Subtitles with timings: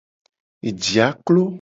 [0.69, 1.45] Ejia klo.